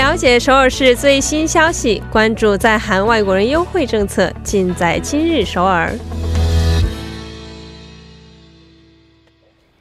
[0.00, 5.92] 了解首尔市最新消息，关注在韩外国人优惠政策，尽在今日首尔。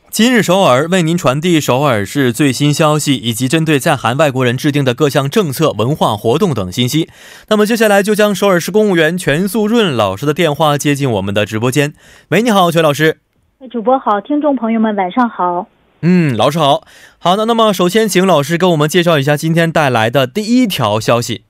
[0.09, 7.07] 今日首尔为您传递首尔市最新消息，以及针对在韩外国人制定的各项政策、文化活动等信息。
[7.47, 11.93] 那么接下来就将首尔市公务员全素润老师的电话接进我们的直播间。
[12.31, 13.19] 喂，你好，全老师。
[13.71, 15.65] 主播好，听众朋友们晚上好。
[16.02, 16.82] 嗯，老师好。
[17.18, 21.42] 好的，那么首先请老师给我们介绍一下今天带来的第一条消息。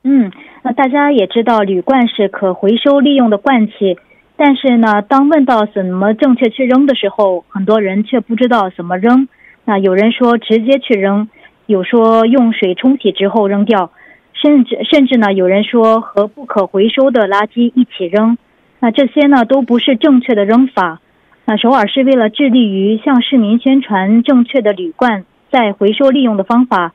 [0.03, 0.31] 嗯，
[0.63, 3.97] 那大家也知道，铝罐是可回收利用的罐器。
[4.37, 9.27] 但是呢，当问到怎么正确去扔的时候，很多人却不知道怎么扔。
[9.65, 11.27] 那有人说直接去扔，
[11.65, 13.91] 有说用水冲洗之后扔掉，
[14.33, 18.37] 甚至甚至呢，有人说和不可回收的垃圾一起扔。
[18.79, 21.01] 那这些呢，都不是正确的扔法。
[21.45, 26.93] 那首尔是为了致力于向市民宣传正确的铝罐再回收利用的方法，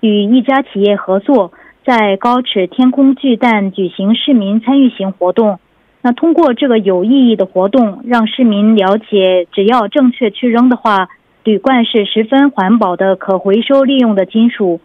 [0.00, 1.52] 与一家企业合作，
[1.84, 5.58] 在高尺天空巨蛋举行市民参与型活动。
[6.02, 11.08] 那通过这个有意义的活动，让市民了解，只要正确去扔的话，
[11.44, 14.80] 铝罐是十分环保的、可回收利用的金属，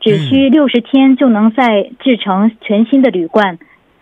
[0.00, 3.58] 只需六十天就能再制成全新的铝罐。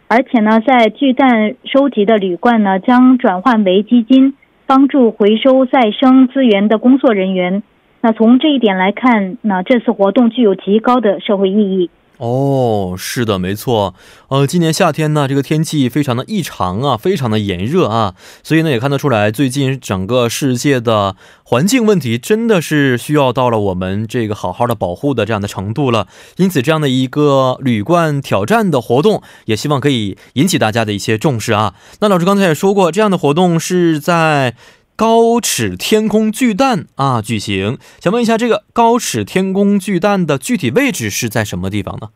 [0.06, 4.34] 而且呢，在巨蛋收集的铝罐呢，将转换为基金，
[4.66, 7.64] 帮助回收再生资源的工作人员。
[8.00, 11.90] 那从这一点来看，那这次活动具有极高的社会意义。
[12.18, 13.94] 哦，是的，没错。
[14.26, 26.08] 呃，今年夏天呢，这个天气非常的异常啊，非常的炎热啊，所以呢，也看得出来，最近整个世界的环境问题真的是需要到了我们这个好好的保护的这样的程度了。
[26.38, 31.74] 因此，这样的一个铝罐挑战的活动，也希望可以引起大家的一些重视啊。
[32.00, 34.54] 那老师刚才也说过，这样的活动是在。
[34.98, 37.78] 高尺天空巨蛋啊，举行。
[38.00, 42.08] 想问一下，这个高尺天空巨蛋的具体位置是在什么地方呢？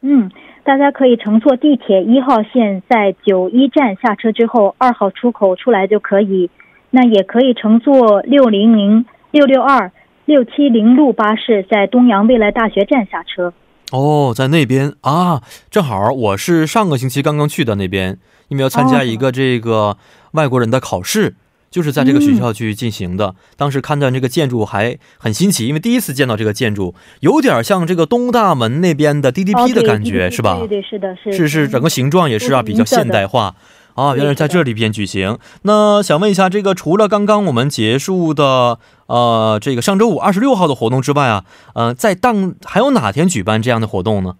[0.00, 0.28] 嗯，
[0.64, 6.50] 大家可以乘坐地铁一号线，在九一站下车之后，二号出口出来就可以。
[6.90, 9.92] 那也可以乘坐六零零六六二
[10.24, 13.52] 六七零路巴士，在东阳未来大学站下车。
[13.92, 15.40] 哦，在那边啊，
[15.70, 18.18] 正好我是上个星期刚刚去的那边，
[18.48, 19.96] 因为要参加一个这个
[20.32, 21.36] 外国人的考试。
[21.74, 23.34] 就是在这个学校去进行的。
[23.56, 30.56] 当时看到这个建筑还很新奇，因为第一次见到这个建筑，有点像这个东大门那边的 DDP 的感觉，是吧？
[30.60, 33.56] 对对是的，是是是，整个形状也是啊，比较现代化
[33.96, 34.14] 啊。
[34.14, 35.36] 原来在这里边举行。
[35.62, 44.36] 那想问一下，这个除了刚刚我们结束的呃这个上周五二十六号的活动之外啊，呃，在当还有哪天举办这样的活动呢？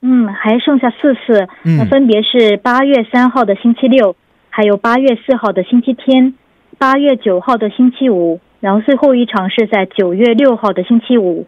[0.00, 4.16] 嗯，还剩下四次，那分别是八月三号的星期六，
[4.48, 6.32] 还有八月四号的星期天。
[6.80, 11.46] 八月九号的星期五，然后最后一场是在九月六号的星期五。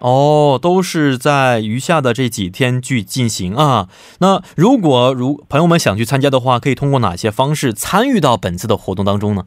[0.00, 3.86] 哦，都是在余下的这几天去进行啊。
[4.18, 9.44] 那如果如朋友们想去参加的话，可以通过哪些方式参与到本次的活动当中呢？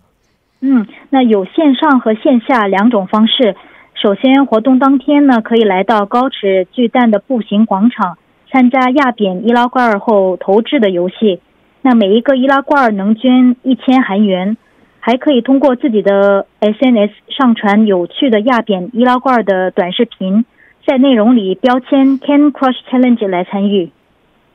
[0.61, 3.57] 嗯，那有线上和线下两种方式。
[4.01, 8.17] 首先，活动当天呢，可以来到高尺巨蛋的步行广场，
[8.49, 11.41] 参加压扁易拉罐后投掷的游戏。
[11.81, 14.55] 那每一个易拉罐能捐一千韩元。
[15.03, 20.45] 还可以通过自己的 SNS 上传有趣的压扁易拉罐的短视频，
[20.88, 23.90] 在内容里标签 “Can Crush Challenge” 来参与。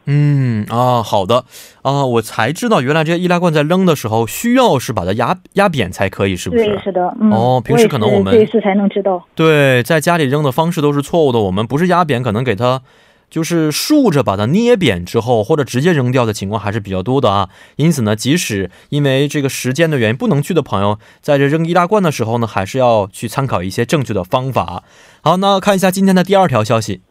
[0.08, 1.44] 嗯啊，好的
[1.82, 6.64] 啊，我才知道原来这些易拉罐在扔的时候需要是把它压压扁才可以，是不是？
[6.64, 7.12] 对，是的。
[7.32, 9.24] 哦，平时可能我们这一次才能知道。
[9.34, 12.80] 对，在家里扔的方式都是错误的，我们不是压扁，可能给它。
[13.29, 17.49] 就是竖着把它捏扁之后，或者直接扔掉的情况还是比较多的啊。
[17.77, 24.83] 因此呢，即使因为这个时间的原因不能去的朋友，在这扔易拉罐的时候呢，还是要去参考一些正确的方法。
[25.21, 27.01] 好，那看一下今天的第二条消息。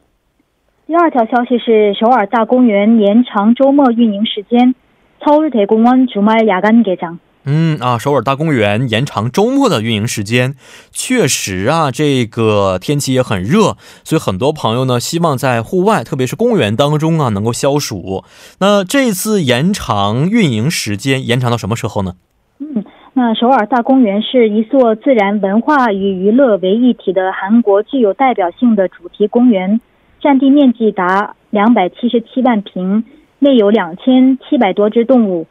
[0.87, 4.75] 第二条消息是首尔大公园延长周末运营时间。
[5.23, 10.56] 서울대공원주말야간개장 嗯啊，首尔大公园延长周末的运营时间，
[10.92, 18.24] 确实啊，这个天气也很热，所以很多朋友呢希望在户外，特别是公园当中啊，能够消暑。
[18.60, 22.14] 那这次延长运营时间延长到什么时候呢？
[22.60, 22.84] 嗯，
[23.14, 29.80] 那首尔大公园是一座自然文化与娱乐为一体的韩国具有代表性的主题公园，
[30.20, 33.04] 占地面积达两百七十七万平，
[33.38, 35.46] 内有两千七百多只动物。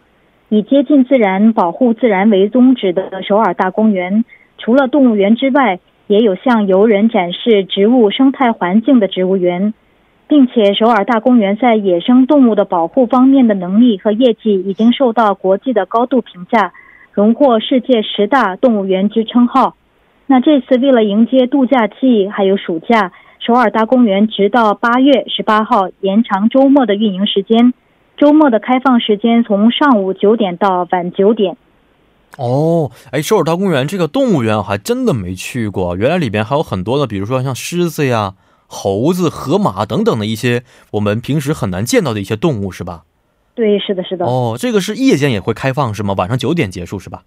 [0.54, 4.24] 以接近自然、保护自然为宗旨的首尔大公园，
[4.56, 9.74] 除了动物园之外，也有向游人展示植物生态环境的植物园，
[10.28, 16.72] 并且首尔大公园在野生动物的保护方面的能力和业绩已经受到国际的高度评价。
[17.12, 19.74] 荣获世界十大动物园之称号。
[20.28, 23.10] 那这次为了迎接度假季还有暑假，
[23.40, 27.74] 首尔大公园直到八月十八号延长周末的运营时间，
[28.16, 31.56] 周末的开放时间从上午九点到晚九点。
[32.36, 38.34] 哦，哎，首尔大公园这个动物园我还真的没去过，原来里边还有很多的，比如说像狮子呀、
[38.66, 43.04] 猴子、河马等等的一些我们平时很难见到的一些动物，是吧？
[43.54, 44.26] 对，是的，是的。
[44.26, 46.14] 哦，这个是夜间也会开放是吗？
[46.16, 47.22] 晚上九点结束是吧？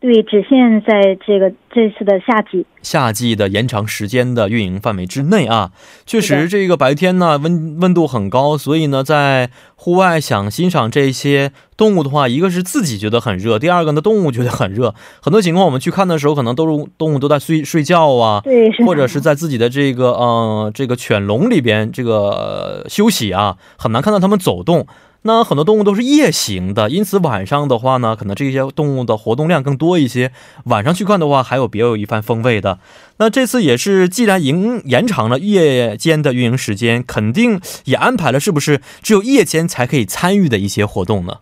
[0.00, 5.72] 对，只限在这个这次的夏季，夏季的延长时间的运营范围之内啊。
[6.06, 14.94] 确实，这个白天呢温温度很高，所以呢在户外想欣赏这些动物的话，一个是自己觉得很热，第二个呢动物觉得很热。
[15.20, 24.86] 很多情况我们去看的时候，可能都是动物都在睡睡觉啊，对，或者是在自己的这个呃这个犬笼里边这个休息啊，很难看到它们走动。
[25.22, 30.32] 那很多动物都是夜行的，因此晚上的话呢，可能这些动物的活动量更多一些。
[30.64, 32.78] 晚上去看的话，还有别有一番风味的。
[33.18, 41.40] 那这次也是，既然延延长了夜间的运营时间，肯定也安排了，是不是只有夜间才可以参与的一些活动呢？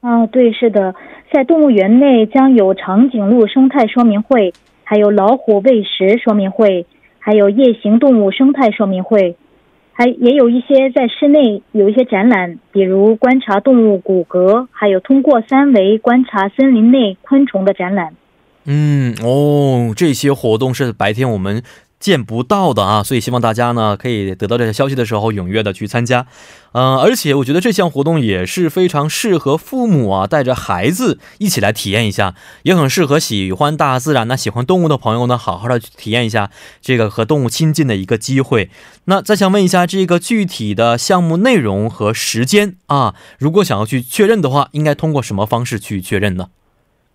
[0.00, 0.94] 啊，对，是的，
[1.30, 6.86] 在动物园内将有长颈鹿生态说明会，还有老虎喂食说明会，
[7.18, 9.36] 还有夜行动物生态说明会。
[10.00, 18.14] 还也有一些在室内有一些展览，比如观察动物骨骼，还有通过三维观察森林内昆虫的展览。
[18.64, 21.62] 嗯，哦，这些活动是白天我们。
[22.00, 26.26] 见不到的啊，所以希望大家呢可以得到这些消息的时候踊跃的去参加，
[26.72, 36.50] 嗯，而且我觉得这项活动也是非常适合父母啊带着孩子一起来体验一下，也很适合喜欢大自然、那喜欢动物的朋友呢好好的去体验一下
[36.80, 38.70] 这个和动物亲近的一个机会。
[39.04, 46.46] 那再想问一下这个具体的项目内容和时间啊，如果想要去确认的话，应该通过什么方式去确认呢？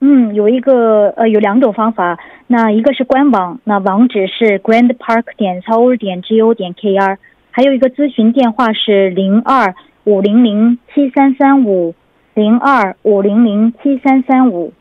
[0.01, 2.19] 嗯，有一个呃，有两种方法。
[2.47, 7.17] 那一个是官网，那网址是 Grand Park 点 Seoul 点 G O 点 K R，
[7.49, 11.95] 还有一个咨询电话是零二五零零七三三五
[12.35, 14.73] 零二五零零七三三五。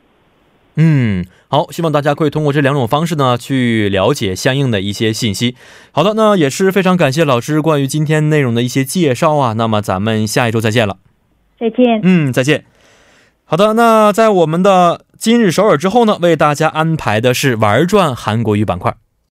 [0.77, 5.55] 嗯，好，希望大家可以通过这两种方式呢，去了解相应的一些信息。
[5.93, 9.53] 好的，那也是非常感谢老师关于今天内容的一些介绍啊。
[9.53, 10.97] 那么咱们下一周再见了。
[11.59, 12.01] 再见。
[12.03, 12.65] 嗯，再见。
[13.47, 18.97] 好的，那在我们的今日首尔之后呢，为大家安排的是玩转韩国语板块。